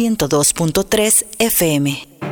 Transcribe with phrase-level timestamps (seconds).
[0.00, 2.29] 102.3 FM.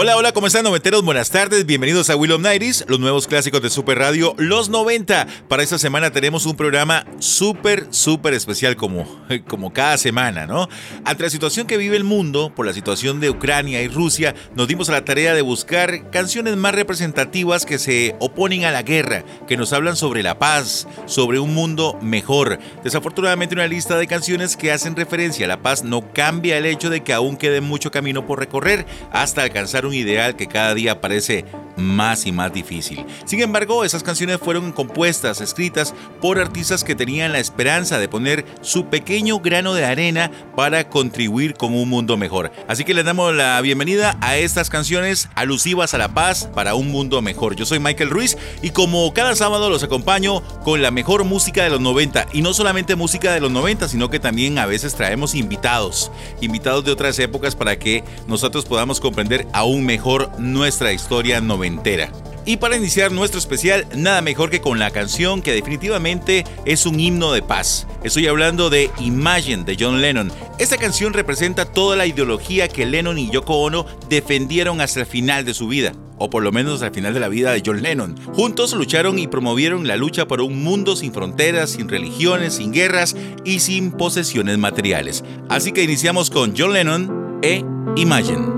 [0.00, 1.02] Hola, hola, ¿cómo están noventeros?
[1.02, 5.26] Buenas tardes, bienvenidos a Will of Nighties, los nuevos clásicos de Super Radio, los 90.
[5.48, 9.08] Para esta semana tenemos un programa súper, súper especial como,
[9.48, 10.68] como cada semana, ¿no?
[11.04, 14.68] Ante la situación que vive el mundo, por la situación de Ucrania y Rusia, nos
[14.68, 19.24] dimos a la tarea de buscar canciones más representativas que se oponen a la guerra,
[19.48, 22.60] que nos hablan sobre la paz, sobre un mundo mejor.
[22.84, 26.88] Desafortunadamente una lista de canciones que hacen referencia a la paz no cambia el hecho
[26.88, 31.00] de que aún quede mucho camino por recorrer hasta alcanzar un ideal que cada día
[31.00, 31.44] parece
[31.78, 33.04] más y más difícil.
[33.24, 38.44] Sin embargo, esas canciones fueron compuestas, escritas por artistas que tenían la esperanza de poner
[38.60, 42.50] su pequeño grano de arena para contribuir con un mundo mejor.
[42.66, 46.90] Así que les damos la bienvenida a estas canciones alusivas a la paz para un
[46.90, 47.54] mundo mejor.
[47.56, 51.70] Yo soy Michael Ruiz y como cada sábado los acompaño con la mejor música de
[51.70, 55.34] los 90 y no solamente música de los 90, sino que también a veces traemos
[55.34, 62.10] invitados, invitados de otras épocas para que nosotros podamos comprender aún mejor nuestra historia noventera.
[62.44, 66.98] Y para iniciar nuestro especial, nada mejor que con la canción que definitivamente es un
[66.98, 67.86] himno de paz.
[68.04, 70.32] Estoy hablando de Imagine de John Lennon.
[70.58, 75.44] Esta canción representa toda la ideología que Lennon y Yoko Ono defendieron hasta el final
[75.44, 78.16] de su vida o por lo menos al final de la vida de John Lennon.
[78.34, 83.16] Juntos lucharon y promovieron la lucha por un mundo sin fronteras, sin religiones, sin guerras
[83.44, 85.24] y sin posesiones materiales.
[85.48, 87.64] Así que iniciamos con John Lennon e
[87.96, 88.57] Imagine.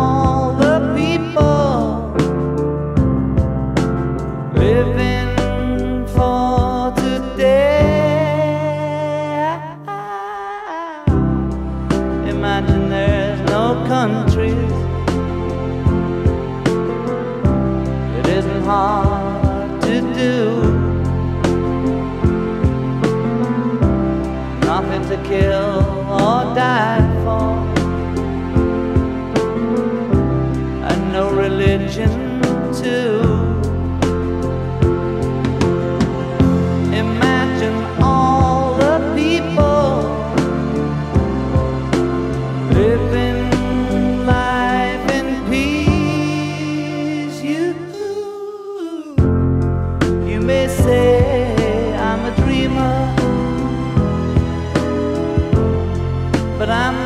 [56.71, 57.00] I'm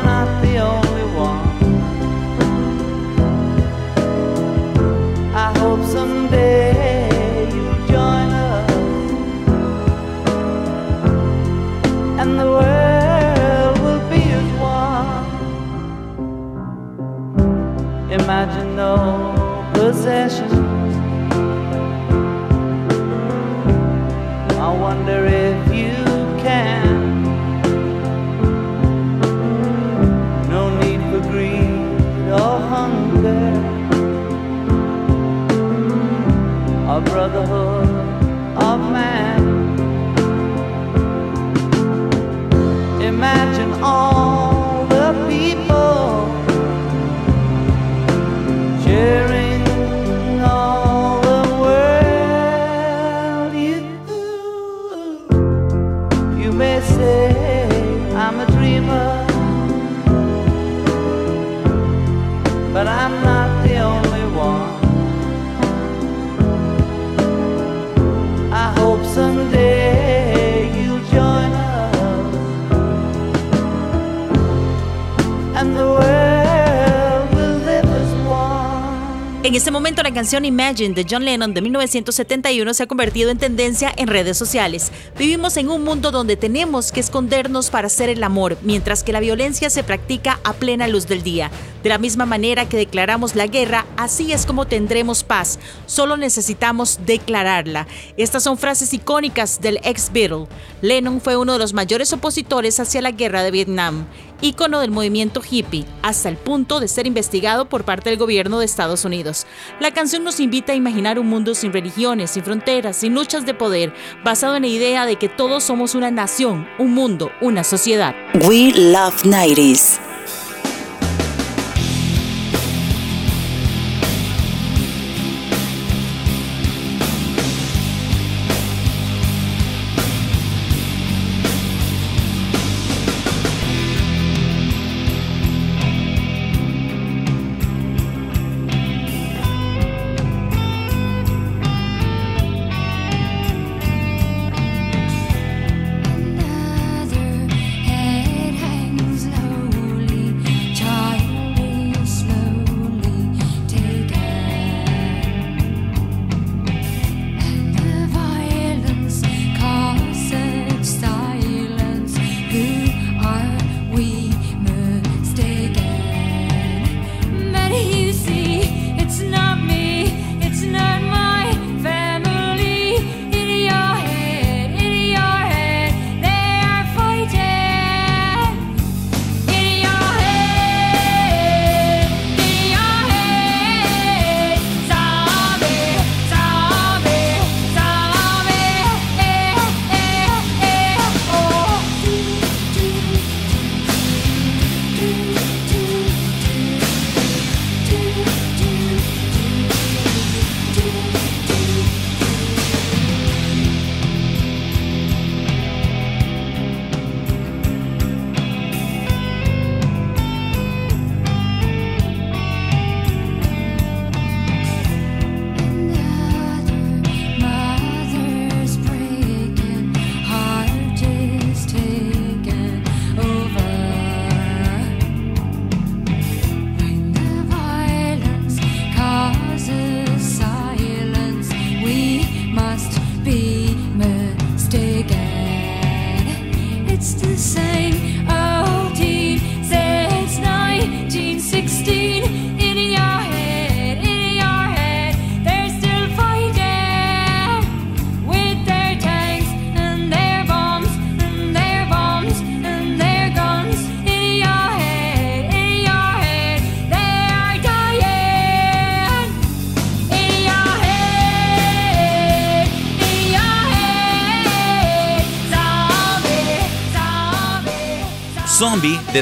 [80.16, 84.90] canción Imagine de John Lennon de 1971 se ha convertido en tendencia en redes sociales.
[85.18, 89.20] Vivimos en un mundo donde tenemos que escondernos para hacer el amor, mientras que la
[89.20, 91.50] violencia se practica a plena luz del día.
[91.86, 95.60] De la misma manera que declaramos la guerra, así es como tendremos paz.
[95.86, 97.86] Solo necesitamos declararla.
[98.16, 100.48] Estas son frases icónicas del ex Beatle.
[100.82, 104.08] Lennon fue uno de los mayores opositores hacia la guerra de Vietnam,
[104.40, 108.64] ícono del movimiento hippie, hasta el punto de ser investigado por parte del gobierno de
[108.64, 109.46] Estados Unidos.
[109.78, 113.54] La canción nos invita a imaginar un mundo sin religiones, sin fronteras, sin luchas de
[113.54, 113.94] poder,
[114.24, 118.16] basado en la idea de que todos somos una nación, un mundo, una sociedad.
[118.42, 120.00] We love 90s.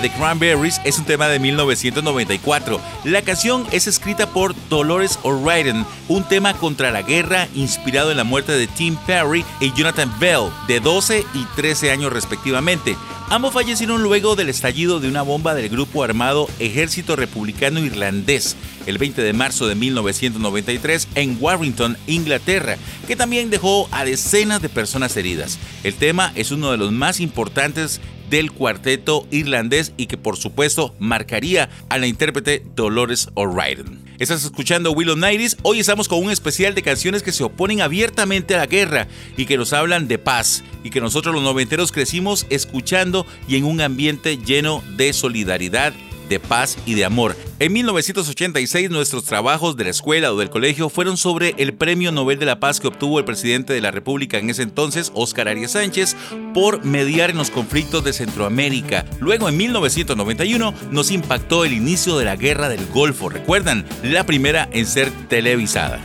[0.00, 2.80] The Cranberries es un tema de 1994.
[3.04, 8.24] La canción es escrita por Dolores O'Riordan, un tema contra la guerra inspirado en la
[8.24, 12.96] muerte de Tim Perry y Jonathan Bell, de 12 y 13 años respectivamente.
[13.30, 18.56] Ambos fallecieron luego del estallido de una bomba del grupo armado Ejército Republicano Irlandés
[18.86, 22.76] el 20 de marzo de 1993 en Warrington, Inglaterra,
[23.06, 25.58] que también dejó a decenas de personas heridas.
[25.82, 28.00] El tema es uno de los más importantes
[28.34, 34.02] del cuarteto irlandés y que por supuesto marcaría a la intérprete Dolores O'Riordan.
[34.18, 35.56] Estás escuchando Willow Nighties.
[35.62, 39.46] Hoy estamos con un especial de canciones que se oponen abiertamente a la guerra y
[39.46, 43.80] que nos hablan de paz y que nosotros los noventeros crecimos escuchando y en un
[43.80, 45.94] ambiente lleno de solidaridad
[46.28, 47.36] de paz y de amor.
[47.58, 52.38] En 1986 nuestros trabajos de la escuela o del colegio fueron sobre el Premio Nobel
[52.38, 55.72] de la Paz que obtuvo el presidente de la República en ese entonces, Óscar Arias
[55.72, 56.16] Sánchez,
[56.52, 59.04] por mediar en los conflictos de Centroamérica.
[59.20, 64.68] Luego en 1991 nos impactó el inicio de la Guerra del Golfo, recuerdan, la primera
[64.72, 66.00] en ser televisada.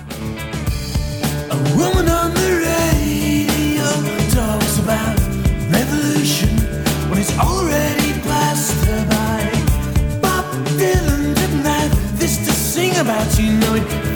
[13.37, 14.08] You know it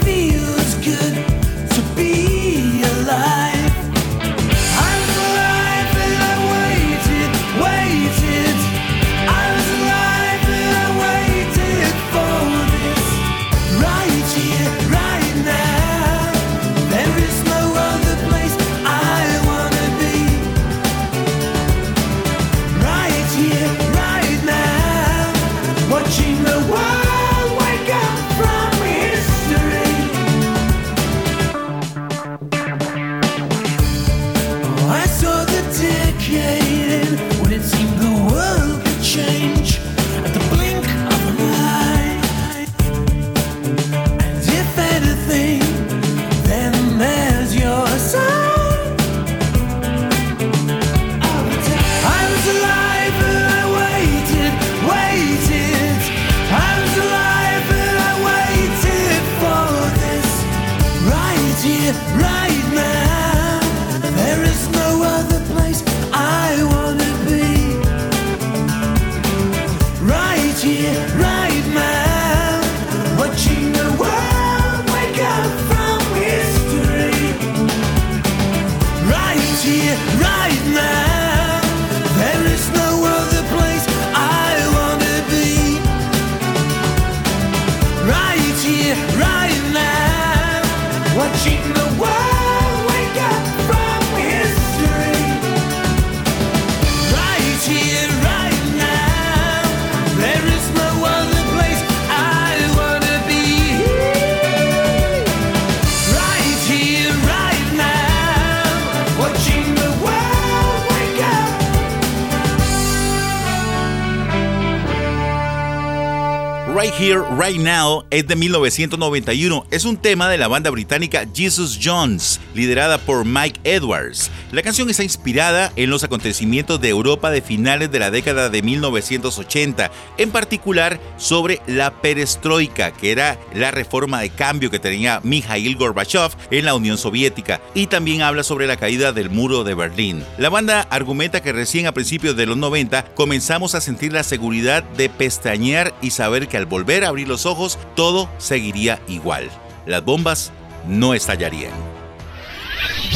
[116.83, 119.67] Right Here, Right Now es de 1991.
[119.71, 124.29] Es un tema de la banda británica Jesus Jones, liderada por Mike Edwards.
[124.51, 128.61] La canción está inspirada en los acontecimientos de Europa de finales de la década de
[128.61, 135.77] 1980, en particular sobre la perestroika, que era la reforma de cambio que tenía Mikhail
[135.77, 140.25] Gorbachev en la Unión Soviética, y también habla sobre la caída del muro de Berlín.
[140.37, 144.83] La banda argumenta que recién a principios de los 90 comenzamos a sentir la seguridad
[144.83, 149.47] de pestañear y saber que al volver a abrir los ojos todo seguiría igual.
[149.85, 150.51] Las bombas
[150.87, 151.71] no estallarían.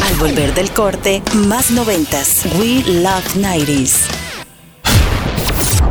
[0.03, 2.45] Al volver del corte, más noventas.
[2.59, 4.01] We Love 90s.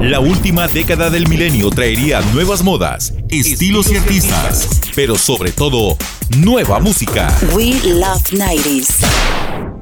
[0.00, 5.96] La última década del milenio traería nuevas modas, estilos y artistas, pero sobre todo,
[6.38, 7.36] nueva música.
[7.52, 9.75] We Love 90s.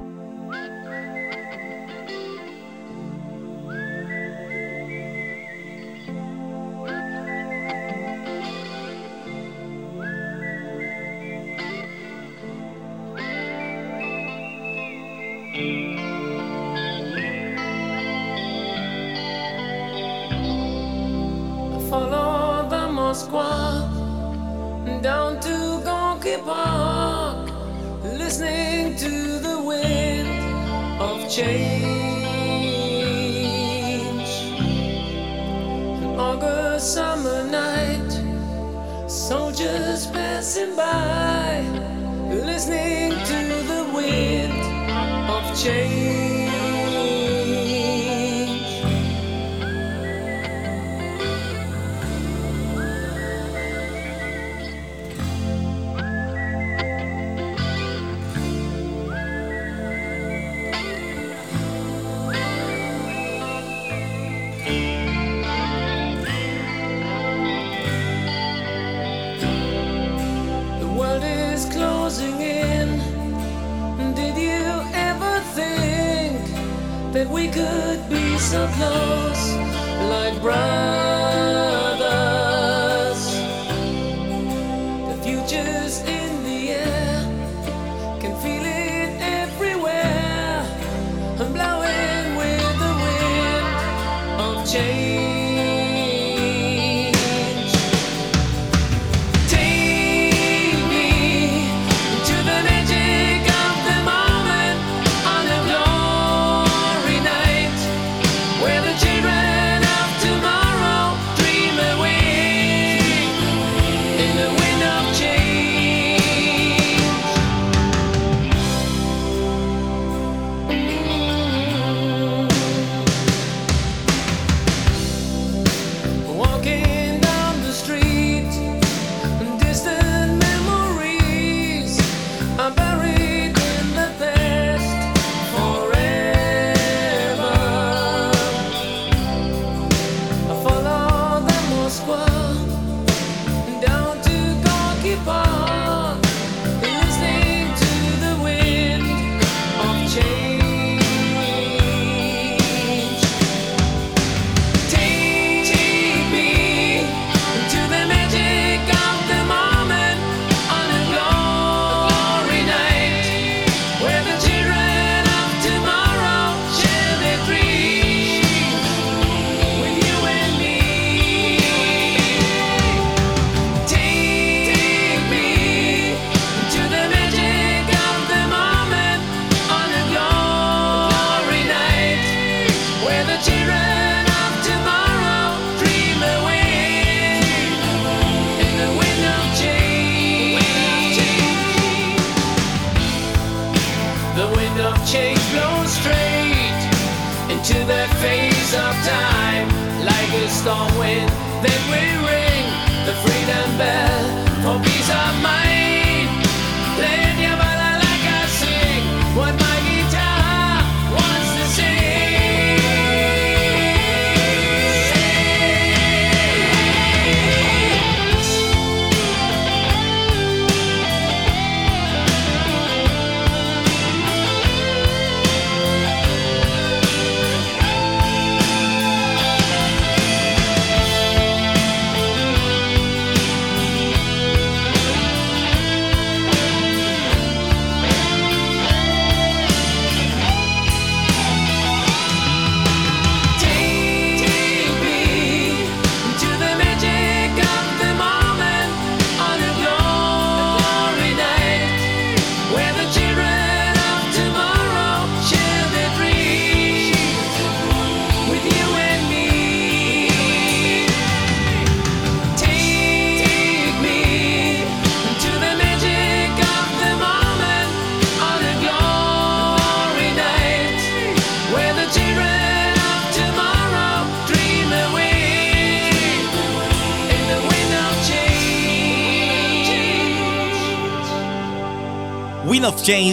[209.37, 209.64] What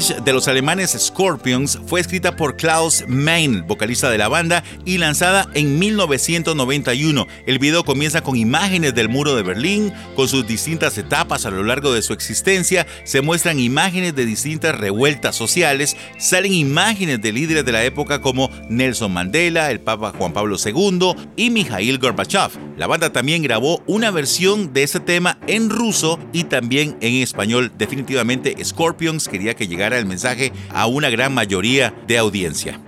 [0.02, 5.48] De los alemanes Scorpions fue escrita por Klaus Mein, vocalista de la banda, y lanzada
[5.54, 7.28] en 1991.
[7.46, 11.64] El video comienza con imágenes del muro de Berlín, con sus distintas etapas a lo
[11.64, 12.88] largo de su existencia.
[13.04, 18.50] Se muestran imágenes de distintas revueltas sociales, salen imágenes de líderes de la época como
[18.70, 22.50] Nelson Mandela, el Papa Juan Pablo II y Mikhail Gorbachev.
[22.76, 27.72] La banda también grabó una versión de este tema en ruso y también en español.
[27.78, 32.80] Definitivamente Scorpions quería que llegara el mensaje a una gran mayoría de audiencia.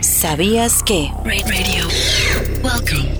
[0.00, 1.10] ¿Sabías que?
[1.24, 1.88] Radio.
[2.62, 3.10] Welcome.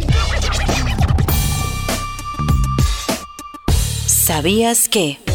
[4.06, 5.29] ¿Sabías que?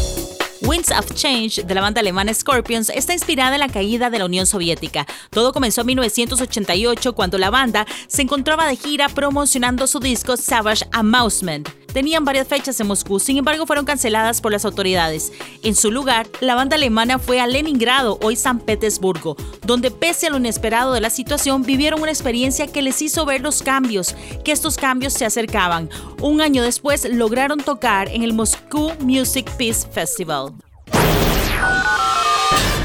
[0.66, 4.24] Winds of Change de la banda alemana Scorpions está inspirada en la caída de la
[4.24, 5.06] Unión Soviética.
[5.30, 10.84] Todo comenzó en 1988 cuando la banda se encontraba de gira promocionando su disco Savage
[10.90, 11.68] Amusement.
[11.92, 15.32] Tenían varias fechas en Moscú, sin embargo fueron canceladas por las autoridades.
[15.62, 20.30] En su lugar, la banda alemana fue a Leningrado, hoy San Petersburgo, donde pese a
[20.30, 24.52] lo inesperado de la situación, vivieron una experiencia que les hizo ver los cambios, que
[24.52, 25.88] estos cambios se acercaban.
[26.20, 30.55] Un año después lograron tocar en el Moscow Music Peace Festival.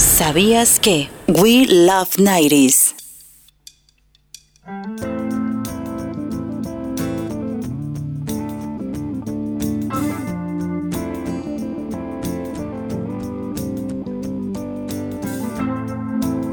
[0.02, 1.12] ¿Sabías que?
[1.28, 2.96] We Love 90s.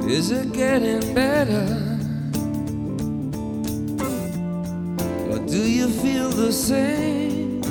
[0.07, 1.65] Is it getting better?
[5.31, 7.63] Or do you feel the same?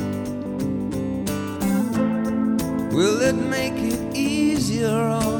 [2.91, 5.36] Will it make it easier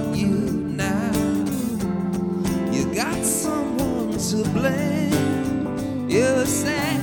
[4.32, 6.10] to blame.
[6.10, 7.00] You said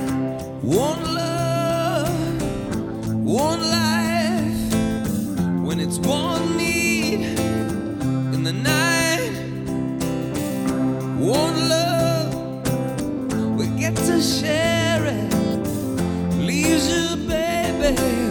[0.63, 2.43] one love,
[3.25, 4.75] one life.
[5.67, 7.23] When it's one need
[8.35, 9.33] in the night.
[11.19, 12.35] One love,
[13.59, 15.33] we get to share it.
[16.37, 18.24] Leaves you, baby,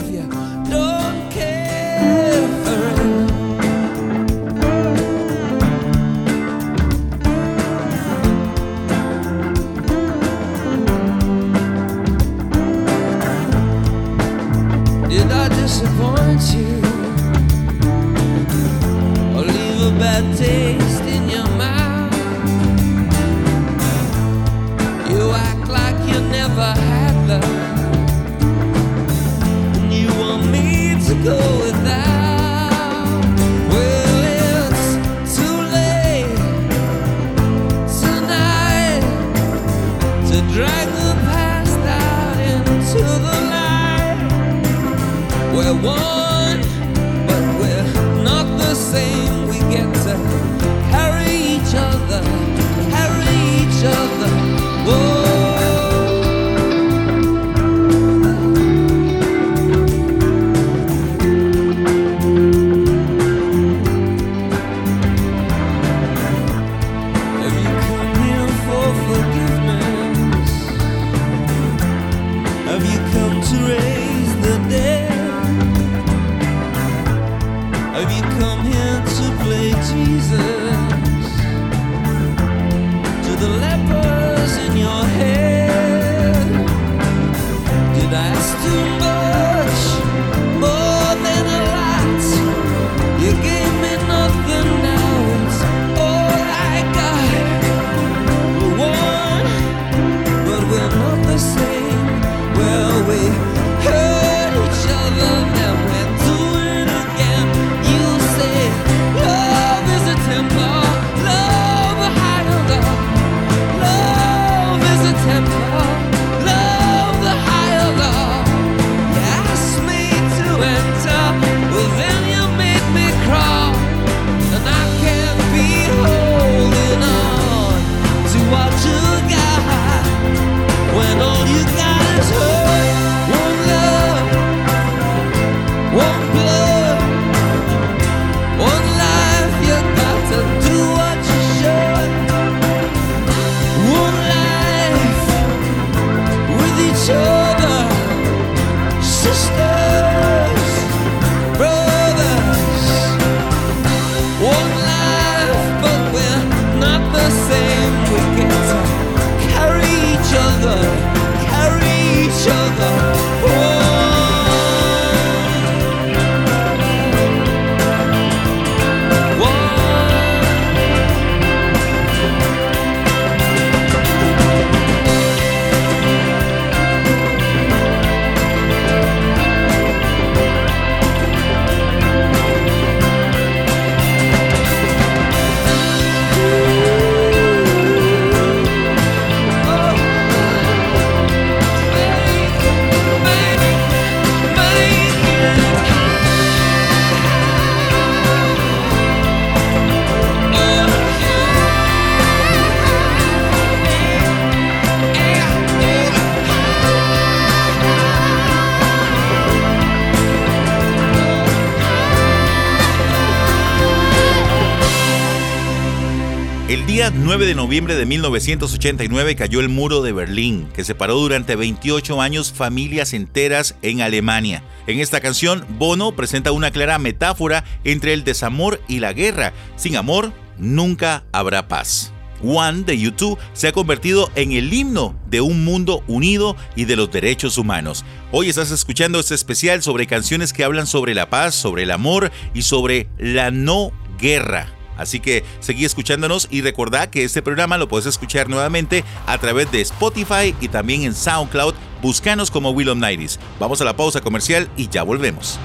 [216.81, 222.19] día 9 de noviembre de 1989 cayó el muro de Berlín, que separó durante 28
[222.19, 224.63] años familias enteras en Alemania.
[224.87, 229.53] En esta canción, Bono presenta una clara metáfora entre el desamor y la guerra.
[229.75, 232.11] Sin amor, nunca habrá paz.
[232.43, 236.95] One de YouTube se ha convertido en el himno de un mundo unido y de
[236.95, 238.03] los derechos humanos.
[238.31, 242.31] Hoy estás escuchando este especial sobre canciones que hablan sobre la paz, sobre el amor
[242.53, 244.82] y sobre la no guerra.
[244.97, 249.71] Así que seguí escuchándonos y recordá que este programa lo puedes escuchar nuevamente a través
[249.71, 251.73] de Spotify y también en SoundCloud.
[252.01, 253.39] Búscanos como Will of Nighties.
[253.59, 255.59] Vamos a la pausa comercial y ya volvemos.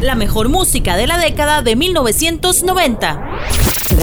[0.00, 3.20] La mejor música de la década de 1990.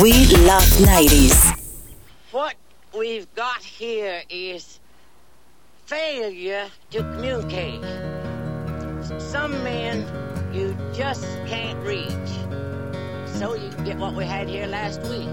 [0.02, 0.12] We
[0.46, 1.56] Love 90s.
[2.32, 2.56] What
[2.94, 4.82] we've got here is
[5.86, 7.82] failure to communicate.
[9.20, 10.06] Some men
[10.56, 12.32] you just can't reach.
[13.26, 15.28] So you get what we had here last week,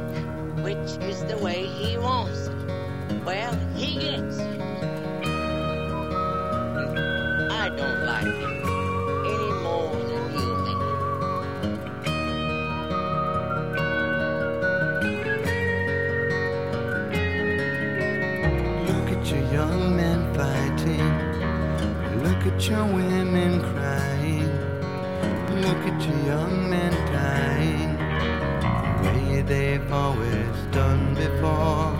[0.64, 3.22] which is the way he wants it.
[3.24, 4.60] Well, he gets it.
[7.52, 8.64] I don't like it
[9.32, 10.78] any more than you may.
[18.92, 21.08] Look at your young men fighting.
[22.24, 24.11] Look at your women crying.
[25.84, 27.96] Look at your young men dying.
[29.02, 31.90] The way they've always done before.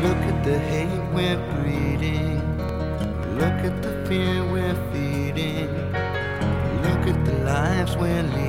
[0.00, 2.38] Look at the hate we're breeding.
[3.36, 5.66] Look at the fear we're feeding.
[6.84, 8.41] Look at the lives we're.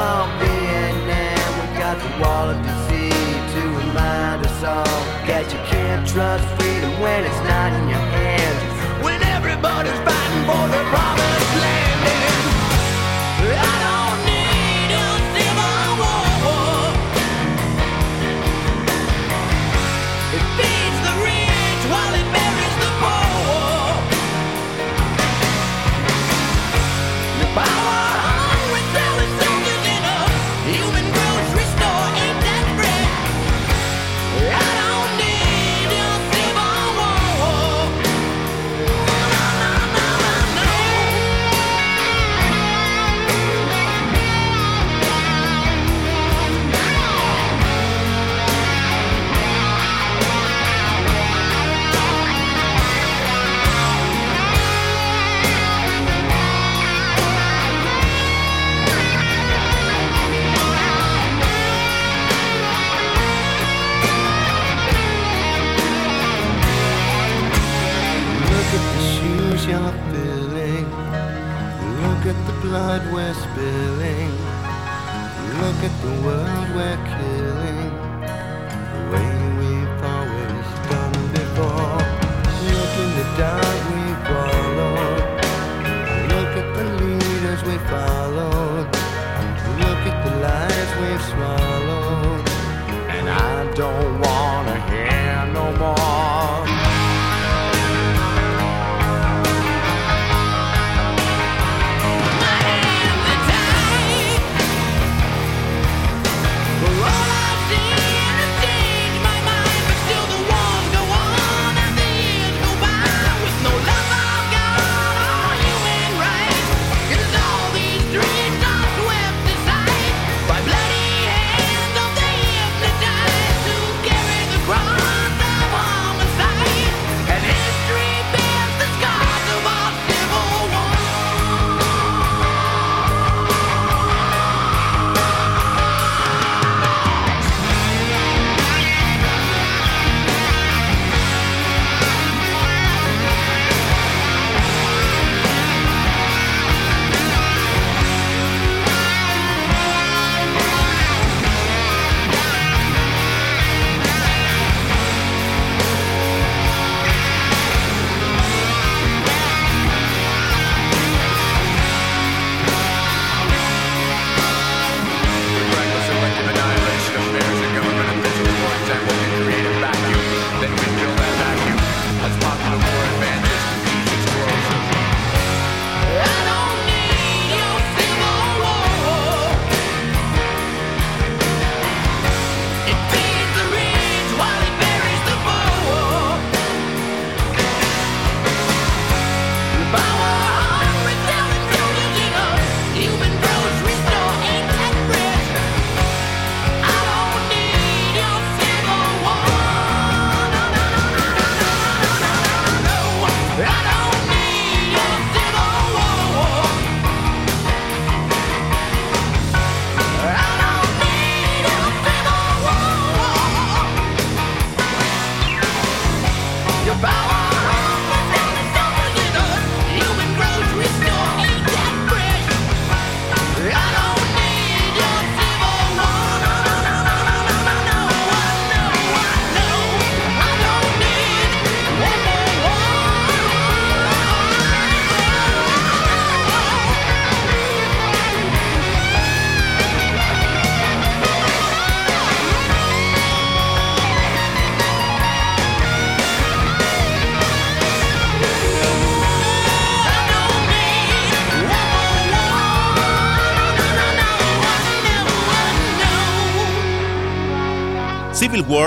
[0.00, 1.50] For Vietnam.
[1.60, 6.92] We got the wall of disease to remind us all that you can't trust freedom
[7.04, 7.59] when it's not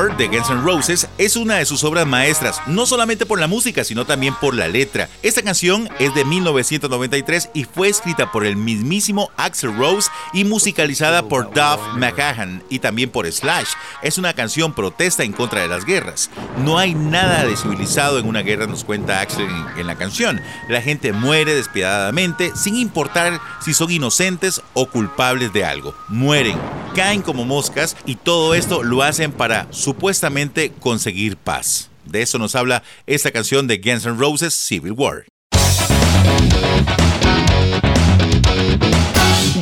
[0.10, 3.86] De Guns N' Roses es una de sus obras maestras, no solamente por la música,
[3.86, 5.08] sino también por la letra.
[5.22, 11.24] Esta canción es de 1993 y fue escrita por el mismísimo Axel Rose y musicalizada
[11.24, 13.70] por Duff McCahan y también por Slash.
[14.02, 16.30] Es una canción protesta en contra de las guerras.
[16.58, 20.42] No hay nada de civilizado en una guerra, nos cuenta Axel en, en la canción.
[20.68, 25.96] La gente muere despiadadamente sin importar si son inocentes o culpables de algo.
[26.10, 26.58] Mueren,
[26.94, 31.90] caen como moscas y todo esto lo hacen para supuestamente conseguir paz.
[32.04, 35.26] De eso nos habla esta canción de Guns N' Roses Civil War.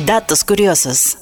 [0.06, 1.18] Datos curiosos.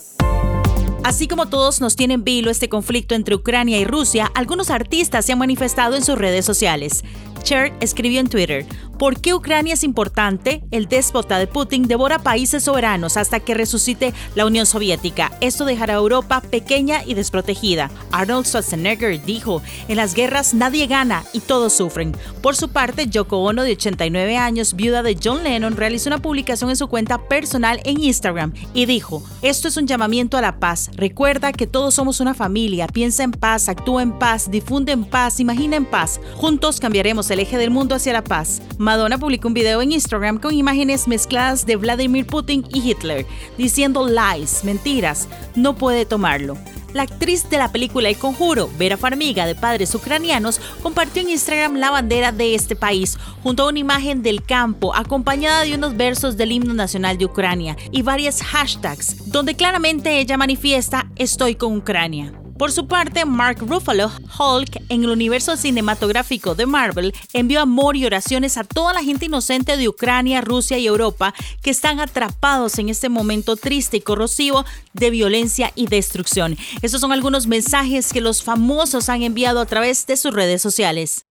[1.03, 5.33] Así como todos nos tienen vilo este conflicto entre Ucrania y Rusia, algunos artistas se
[5.33, 7.03] han manifestado en sus redes sociales.
[7.43, 8.65] Cher escribió en Twitter,
[9.01, 10.63] ¿por qué Ucrania es importante?
[10.71, 15.33] El déspota de Putin devora países soberanos hasta que resucite la Unión Soviética.
[15.41, 17.91] Esto dejará a Europa pequeña y desprotegida.
[18.13, 22.15] Arnold Schwarzenegger dijo, en las guerras nadie gana y todos sufren.
[22.43, 26.69] Por su parte, Yoko Ono, de 89 años, viuda de John Lennon, realizó una publicación
[26.69, 30.91] en su cuenta personal en Instagram y dijo, esto es un llamamiento a la paz.
[30.95, 32.87] Recuerda que todos somos una familia.
[32.87, 36.21] Piensa en paz, actúa en paz, difunde en paz, imagina en paz.
[36.37, 38.61] Juntos cambiaremos el eje del mundo hacia la paz.
[38.91, 43.25] Madonna publicó un video en Instagram con imágenes mezcladas de Vladimir Putin y Hitler,
[43.57, 46.59] diciendo lies, mentiras, no puede tomarlo.
[46.93, 51.77] La actriz de la película El Conjuro, Vera Farmiga, de padres ucranianos, compartió en Instagram
[51.77, 56.37] la bandera de este país, junto a una imagen del campo, acompañada de unos versos
[56.37, 62.40] del himno nacional de Ucrania y varias hashtags, donde claramente ella manifiesta Estoy con Ucrania.
[62.61, 68.05] Por su parte, Mark Ruffalo, Hulk, en el universo cinematográfico de Marvel, envió amor y
[68.05, 72.91] oraciones a toda la gente inocente de Ucrania, Rusia y Europa que están atrapados en
[72.91, 76.59] este momento triste y corrosivo de violencia y destrucción.
[76.83, 81.25] Estos son algunos mensajes que los famosos han enviado a través de sus redes sociales.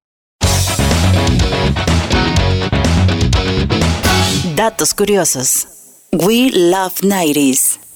[4.55, 5.67] Datos curiosos.
[6.11, 7.88] We love 90s.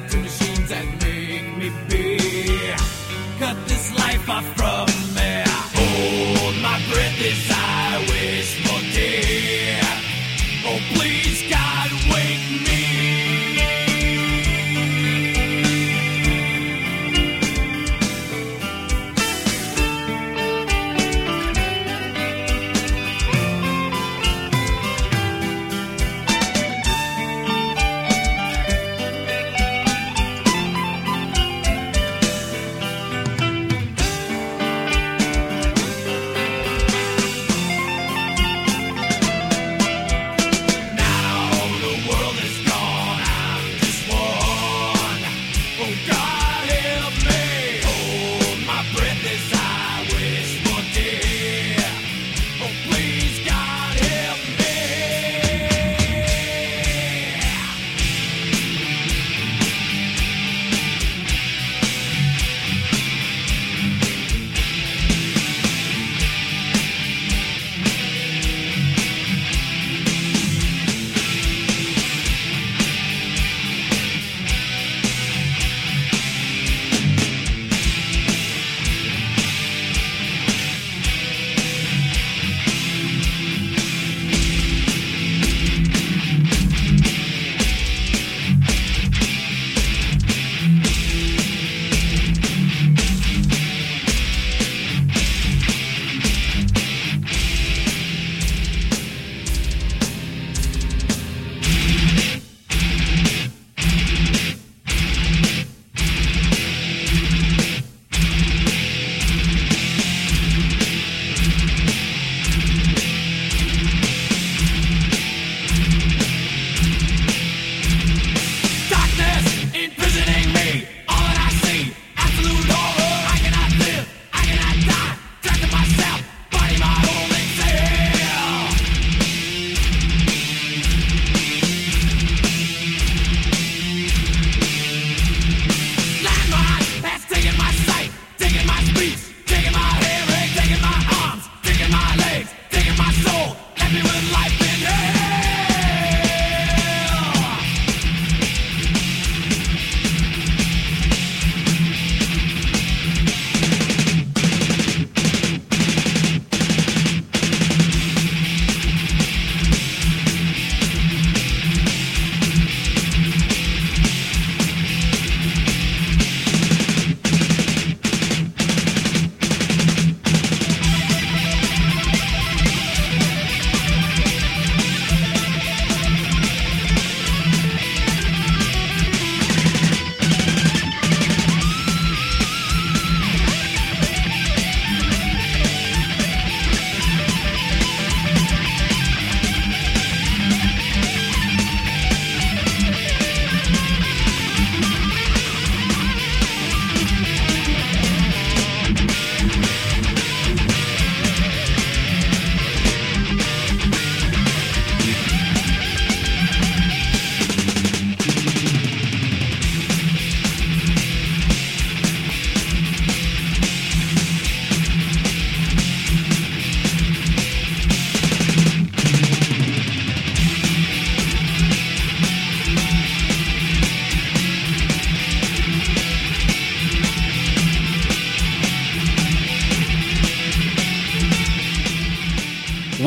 [0.00, 0.39] night to the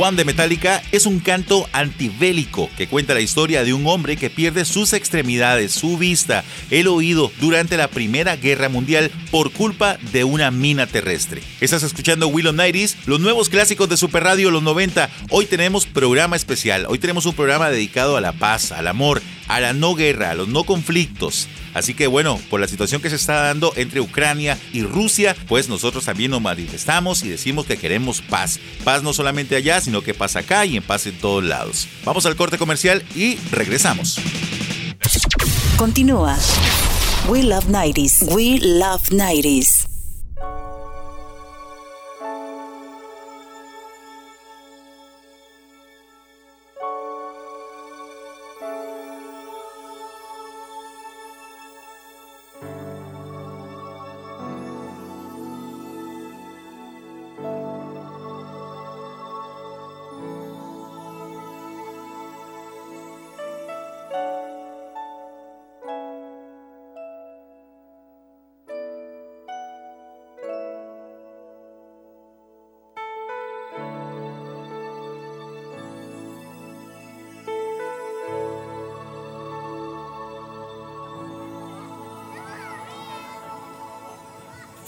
[0.04, 4.30] One de Metallica es un canto antibélico que cuenta la historia de un hombre que
[4.30, 10.26] pierde sus extremidades, su vista, el oído durante la Primera Guerra Mundial por culpa de
[10.26, 11.42] una mina terrestre.
[11.62, 15.10] Estás escuchando Willow Nighties, los nuevos clásicos de Super Radio los 90.
[15.30, 16.86] Hoy tenemos programa especial.
[16.90, 20.36] Hoy tenemos un programa dedicado a la paz, al amor, a la no guerra, a
[20.36, 21.48] los no conflictos.
[21.74, 25.70] Así que bueno, por la situación que se está dando entre Ucrania y Rusia, pues
[25.70, 28.60] nosotros también nos manifestamos y decimos que queremos paz.
[28.84, 31.88] Paz no solamente allá, sino que paz acá y en paz en todos lados.
[32.06, 34.20] Vamos al corte comercial y regresamos.
[35.78, 36.38] Continúa.
[37.28, 38.24] We love 90s.
[38.34, 39.93] We love 90s.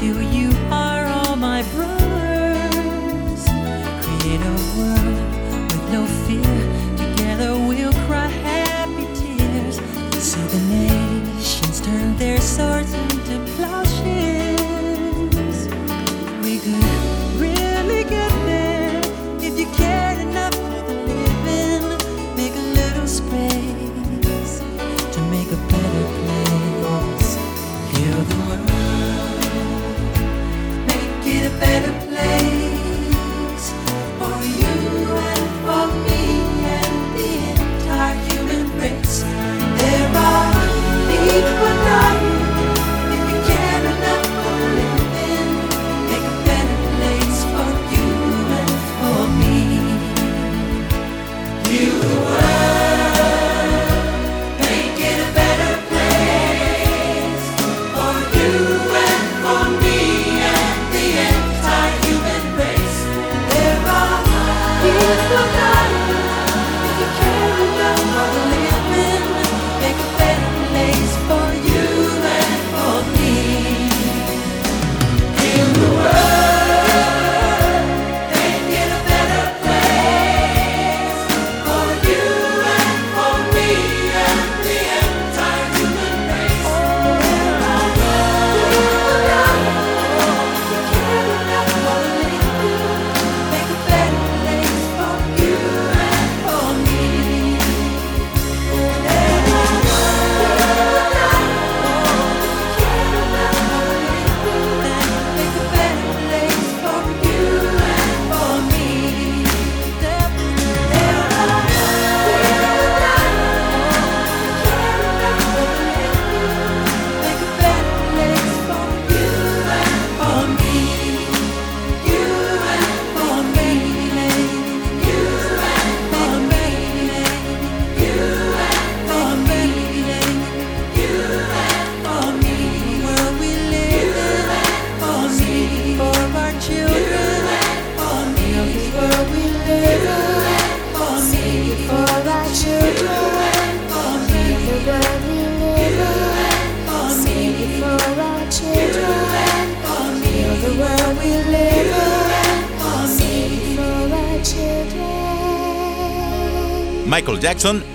[0.00, 0.69] Do you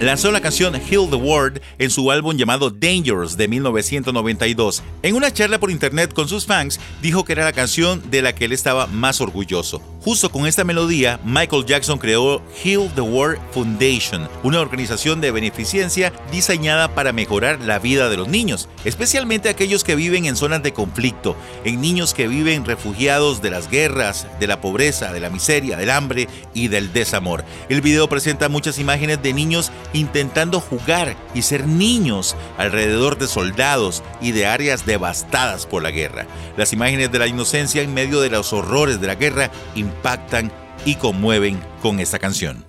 [0.05, 4.83] lanzó la canción Heal the World en su álbum llamado Dangerous de 1992.
[5.05, 8.33] En una charla por internet con sus fans, dijo que era la canción de la
[8.33, 9.79] que él estaba más orgulloso.
[10.01, 16.11] Justo con esta melodía, Michael Jackson creó Heal the World Foundation, una organización de beneficencia
[16.31, 20.73] diseñada para mejorar la vida de los niños, especialmente aquellos que viven en zonas de
[20.73, 25.77] conflicto, en niños que viven refugiados de las guerras, de la pobreza, de la miseria,
[25.77, 27.43] del hambre y del desamor.
[27.69, 34.03] El video presenta muchas imágenes de niños intentando jugar y ser niños alrededor de soldados
[34.21, 36.25] y de áreas devastadas por la guerra.
[36.55, 40.51] Las imágenes de la inocencia en medio de los horrores de la guerra impactan
[40.85, 42.65] y conmueven con esta canción.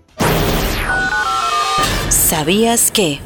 [2.09, 3.21] ¿Sabías que?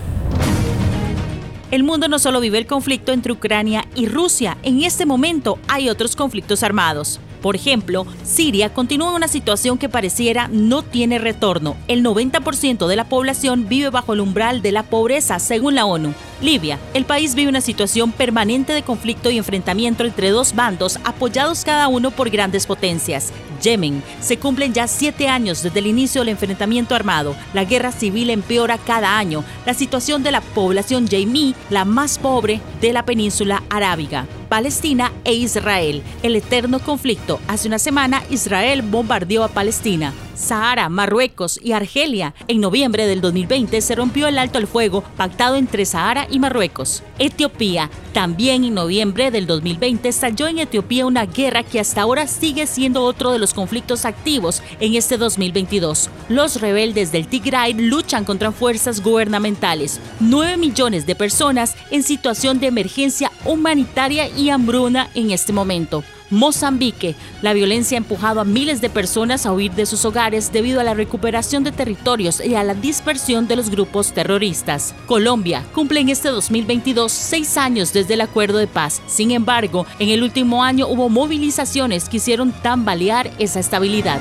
[1.71, 5.89] El mundo no solo vive el conflicto entre Ucrania y Rusia, en este momento hay
[5.89, 7.21] otros conflictos armados.
[7.41, 11.77] Por ejemplo, Siria continúa en una situación que pareciera no tiene retorno.
[11.89, 16.13] El 90% de la población vive bajo el umbral de la pobreza, según la ONU.
[16.41, 21.65] Libia, el país vive una situación permanente de conflicto y enfrentamiento entre dos bandos apoyados
[21.65, 23.31] cada uno por grandes potencias.
[23.63, 27.37] Yemen, se cumplen ya siete años desde el inicio del enfrentamiento armado.
[27.53, 29.45] La guerra civil empeora cada año.
[29.67, 34.27] La situación de la población yemí, la más pobre de la península arábiga.
[34.49, 36.03] Palestina e Israel.
[36.23, 37.39] El eterno conflicto.
[37.49, 40.15] Hace una semana Israel bombardeó a Palestina.
[40.41, 42.35] Sahara, Marruecos y Argelia.
[42.49, 47.03] En noviembre del 2020 se rompió el alto al fuego pactado entre Sahara y Marruecos.
[47.19, 47.91] Etiopía.
[48.13, 53.05] También en noviembre del 2020 estalló en Etiopía una guerra que hasta ahora sigue siendo
[53.05, 56.11] otro de los conflictos activos en este 2022.
[56.29, 60.01] Los rebeldes del Tigray luchan contra fuerzas gubernamentales.
[60.21, 66.03] 9 millones de personas en situación de emergencia humanitaria y hambruna en este momento.
[66.31, 67.15] Mozambique.
[67.43, 70.85] La violencia ha empujado a miles de personas a huir de sus hogares debido a
[70.85, 74.95] la recuperación de territorios y a la dispersión de los grupos terroristas.
[75.07, 79.03] Colombia cumple en este 2022 seis años desde el acuerdo de paz.
[79.07, 84.21] Sin embargo, en el último año hubo movilizaciones que hicieron tambalear esa estabilidad.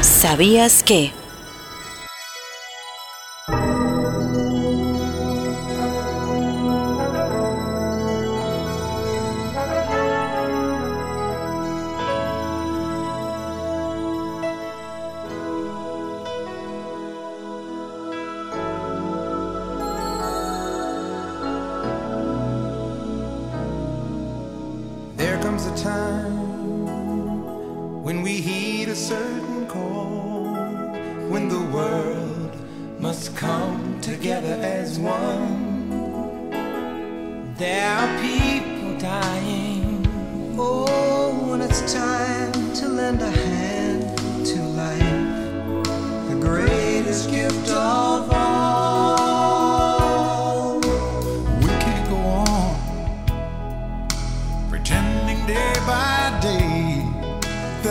[0.00, 1.23] ¿Sabías que?
[25.54, 26.34] Comes a time
[28.02, 30.42] when we heed a certain call,
[31.30, 32.56] when the world
[32.98, 36.50] must come together as one.
[37.56, 40.04] There are people dying.
[40.58, 43.53] Oh, when it's time to lend a hand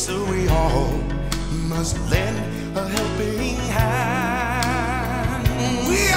[0.00, 0.88] so we all
[1.68, 2.38] must lend
[2.74, 5.46] a helping hand.
[5.90, 6.09] We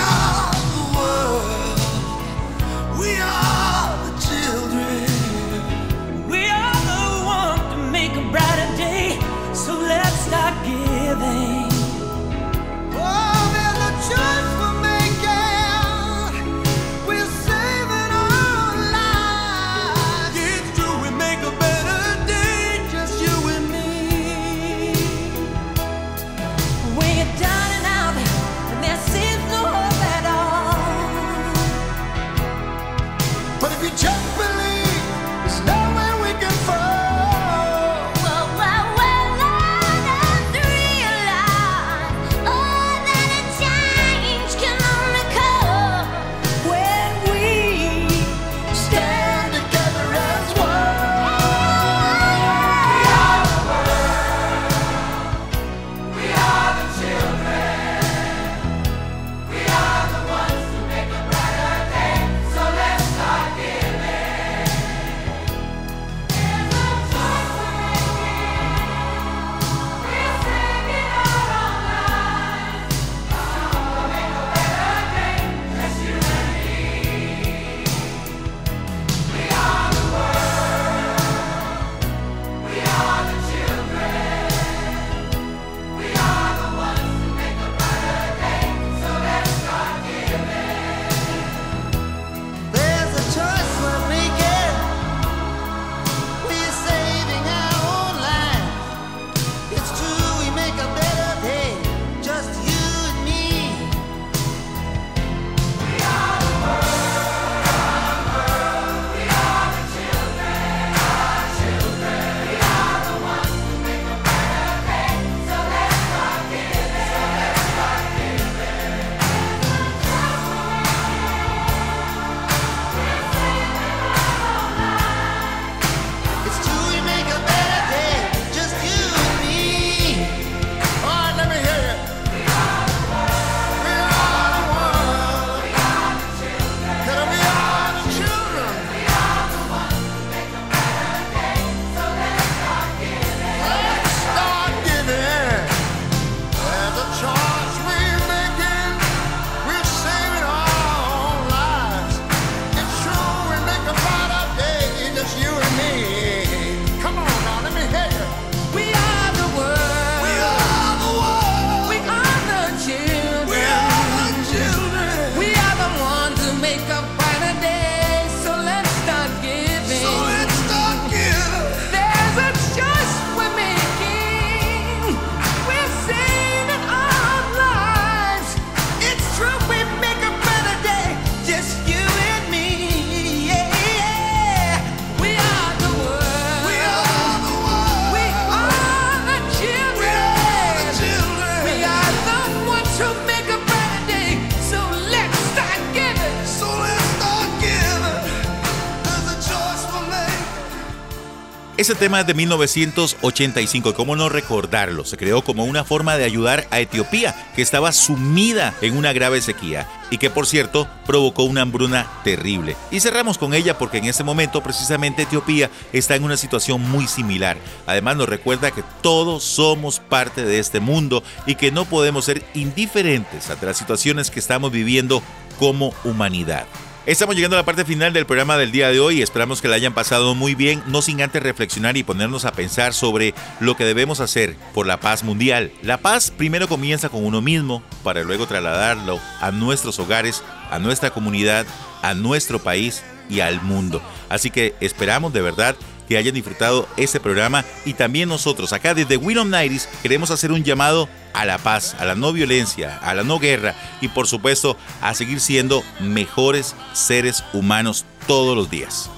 [201.83, 205.03] Este tema es de 1985, ¿cómo no recordarlo?
[205.03, 209.41] Se creó como una forma de ayudar a Etiopía, que estaba sumida en una grave
[209.41, 212.77] sequía y que por cierto provocó una hambruna terrible.
[212.89, 217.05] Y cerramos con ella porque en este momento precisamente Etiopía está en una situación muy
[217.05, 217.57] similar.
[217.85, 222.45] Además nos recuerda que todos somos parte de este mundo y que no podemos ser
[222.53, 225.21] indiferentes ante las situaciones que estamos viviendo
[225.59, 226.65] como humanidad.
[227.05, 229.21] Estamos llegando a la parte final del programa del día de hoy.
[229.21, 232.93] Esperamos que la hayan pasado muy bien, no sin antes reflexionar y ponernos a pensar
[232.93, 235.73] sobre lo que debemos hacer por la paz mundial.
[235.81, 241.09] La paz primero comienza con uno mismo para luego trasladarlo a nuestros hogares, a nuestra
[241.09, 241.65] comunidad,
[242.01, 244.01] a nuestro país y al mundo.
[244.29, 245.75] Así que esperamos de verdad
[246.13, 250.63] que hayan disfrutado este programa y también nosotros acá desde Willom Nights queremos hacer un
[250.63, 254.77] llamado a la paz, a la no violencia, a la no guerra y por supuesto
[255.01, 259.09] a seguir siendo mejores seres humanos todos los días.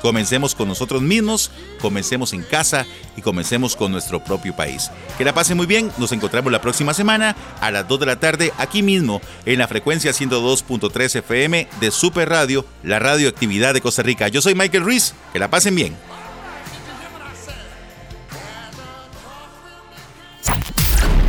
[0.00, 2.86] Comencemos con nosotros mismos, comencemos en casa
[3.18, 4.90] y comencemos con nuestro propio país.
[5.18, 8.18] Que la pasen muy bien, nos encontramos la próxima semana a las 2 de la
[8.18, 14.02] tarde aquí mismo en la frecuencia 102.3 FM de Super Radio, la radioactividad de Costa
[14.02, 14.28] Rica.
[14.28, 15.94] Yo soy Michael Ruiz, que la pasen bien.